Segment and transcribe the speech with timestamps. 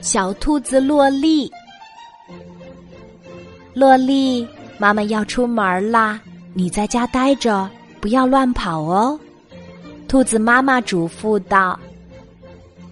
[0.00, 1.50] 小兔子洛丽，
[3.72, 4.46] 洛丽，
[4.78, 6.20] 妈妈要出门啦，
[6.54, 7.68] 你在家待着，
[8.00, 9.18] 不要乱跑哦。
[10.08, 11.78] 兔子妈妈嘱咐道：“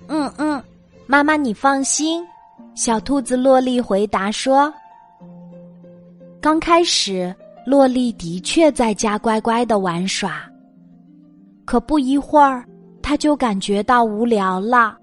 [0.09, 0.63] 嗯嗯，
[1.07, 2.25] 妈妈你放心。”
[2.77, 4.73] 小兔子洛丽回答说
[6.41, 7.35] ：“刚开始，
[7.67, 10.49] 洛丽的确在家乖乖的玩耍，
[11.67, 12.65] 可不一会儿，
[13.03, 14.97] 她就感觉到无聊了。”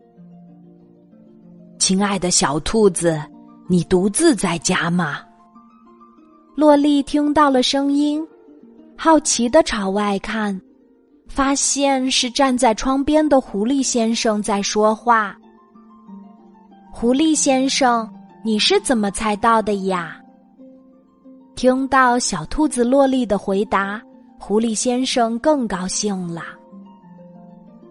[1.88, 3.18] 亲爱的小兔子，
[3.66, 5.22] 你独自在家吗？
[6.54, 8.22] 洛丽听到了声音，
[8.98, 10.60] 好奇的朝外看。
[11.30, 15.34] 发现是站在窗边的狐狸先生在说话。
[16.92, 18.06] 狐狸先生，
[18.44, 20.18] 你是怎么猜到的呀？
[21.56, 24.02] 听到小兔子洛丽的回答，
[24.38, 26.42] 狐狸先生更高兴了。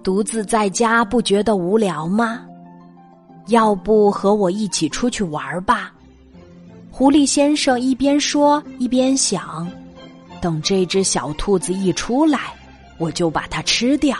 [0.03, 2.43] 独自在家不觉得无聊吗？
[3.47, 5.93] 要不和我一起出去玩吧？
[6.91, 9.71] 狐狸先生一边说一边想：
[10.41, 12.53] 等这只小兔子一出来。
[12.99, 14.17] 我就把它吃掉。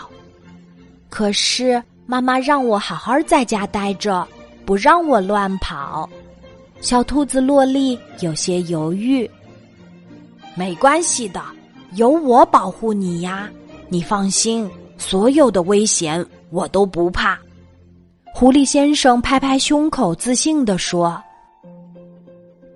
[1.09, 4.27] 可是妈妈让我好好在家待着，
[4.65, 6.07] 不让我乱跑。
[6.79, 9.27] 小兔子洛丽有些犹豫。
[10.53, 11.41] 没关系的，
[11.93, 13.49] 有我保护你呀，
[13.89, 17.39] 你放心，所有的危险我都不怕。
[18.39, 21.19] 狐狸先生拍拍胸口，自信地说：“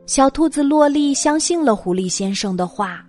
[0.08, 3.06] 小兔子洛丽相信了狐狸先生的话。”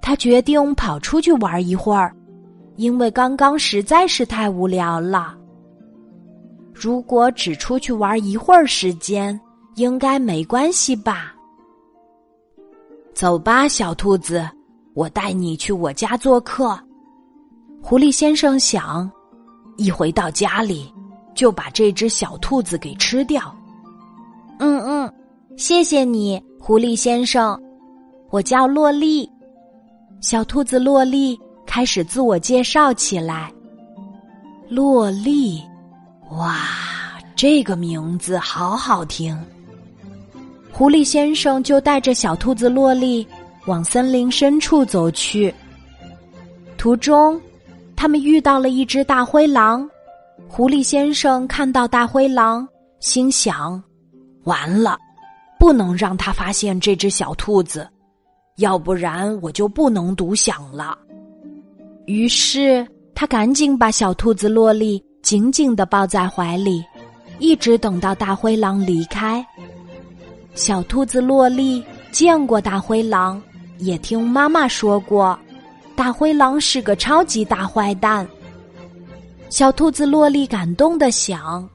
[0.00, 2.14] 他决定跑出去玩一会儿，
[2.76, 5.36] 因为刚刚实在是太无聊了。
[6.72, 9.38] 如果只出去玩一会儿时间，
[9.74, 11.34] 应该没关系吧？
[13.12, 14.48] 走吧，小兔子，
[14.94, 16.78] 我带你去我家做客。
[17.82, 19.10] 狐狸先生想，
[19.76, 20.94] 一回到家里
[21.38, 23.54] 就把这只小兔子给吃掉。
[24.58, 25.14] 嗯嗯，
[25.56, 27.56] 谢谢你，狐狸先生，
[28.30, 29.30] 我叫洛丽。
[30.20, 33.52] 小兔子洛丽开始自我介绍起来。
[34.68, 35.62] 洛丽，
[36.32, 36.56] 哇，
[37.36, 39.38] 这个名字好好听。
[40.72, 43.24] 狐狸先生就带着小兔子洛丽
[43.66, 45.54] 往森林深处走去。
[46.76, 47.40] 途中，
[47.94, 49.88] 他们遇到了一只大灰狼。
[50.50, 52.66] 狐狸先生看到大灰狼，
[53.00, 53.80] 心想：
[54.42, 54.98] 完了，
[55.58, 57.88] 不能让他发现这只小兔子。
[58.56, 60.98] 要不然我就不能独享了。
[62.06, 66.82] 于是他赶紧把小兔子洛丽紧紧的抱在怀里，
[67.38, 69.46] 一直等到大灰狼离开。
[70.54, 73.40] 小兔子洛丽见过大灰狼，
[73.78, 75.38] 也听妈妈说过，
[75.94, 78.26] 大灰狼是个超级大坏蛋。
[79.50, 81.66] 小兔子洛丽感动的想：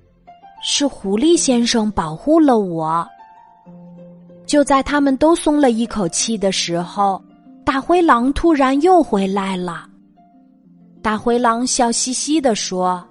[0.62, 3.06] 是狐狸先生保护了我。
[4.46, 7.20] 就在他们都松了一口气的时候，
[7.66, 9.88] 大灰狼突然又回来了。
[11.02, 13.04] 大灰狼笑嘻嘻地说：“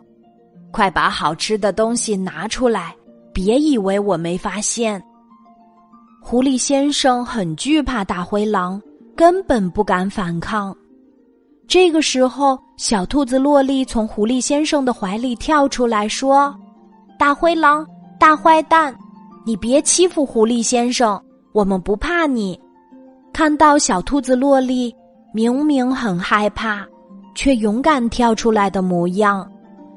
[0.71, 2.95] 快把好吃的东西拿出来，
[3.33, 5.03] 别以为我没发现。”
[6.23, 8.81] 狐狸先生很惧怕大灰狼，
[9.17, 10.75] 根本不敢反抗。
[11.73, 16.55] 这个时候，小兔子洛丽从狐狸先生的怀里跳出来说
[17.19, 17.87] ：“大灰狼，
[18.21, 18.95] 大坏蛋，
[19.47, 21.19] 你别欺负狐狸先生。”
[21.55, 22.61] 我们不怕你。
[23.33, 24.95] 看到小兔子洛丽
[25.33, 26.85] 明明很害怕，
[27.35, 29.51] 却勇敢跳出来的模样，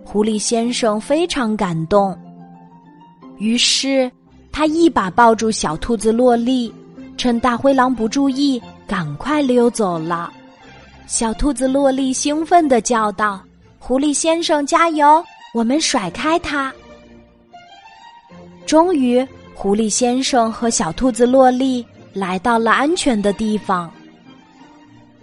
[0.05, 2.17] 狐狸先生非常感动。
[3.37, 4.09] 于是
[4.49, 6.73] 他一把抱住小兔子洛丽，
[7.17, 10.31] 趁大灰狼不注意，赶快溜走了。
[11.07, 13.41] 小兔子洛丽兴奋的叫道
[13.79, 15.23] ：“狐狸先生，加油！
[15.53, 16.73] 我们甩开它！”
[18.65, 19.25] 终于。
[19.57, 23.89] 狐狸先生和小兔子洛丽来到了安全的地方。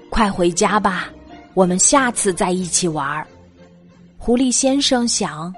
[0.08, 1.10] 快回家吧，
[1.52, 3.24] 我们下次再一起玩。
[4.16, 5.54] 狐狸先生想，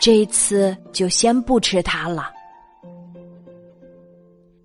[0.00, 2.30] 这次就先不吃它了。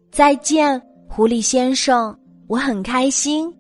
[0.10, 2.18] 再见，狐狸先生，
[2.48, 3.54] 我很开心。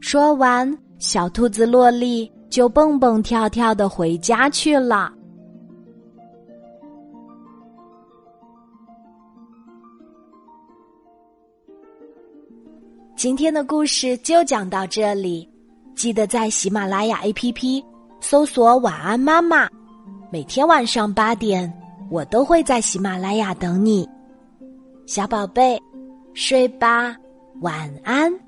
[0.00, 0.66] 说完，
[0.98, 5.12] 小兔子洛丽就蹦蹦跳跳的回家去了。
[13.14, 15.48] 今天的故事就讲到这里，
[15.94, 17.82] 记得在喜马拉雅 APP
[18.20, 19.68] 搜索“晚安妈妈”，
[20.30, 21.72] 每天晚上八点，
[22.10, 24.08] 我都会在喜马拉雅等你，
[25.06, 25.80] 小宝贝，
[26.34, 27.16] 睡吧，
[27.60, 28.45] 晚安。